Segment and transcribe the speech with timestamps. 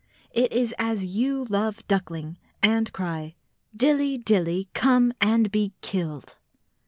[0.31, 3.35] It is as you love duckling, and cry,
[3.77, 6.37] "Dilly, Dilly, come and be killed!"